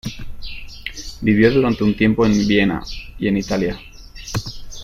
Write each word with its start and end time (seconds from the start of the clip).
Vivió 1.21 1.51
durante 1.53 1.83
un 1.83 1.95
tiempo 1.95 2.25
en 2.25 2.47
Viena 2.47 2.81
y 3.19 3.27
en 3.27 3.37
Italia. 3.37 3.79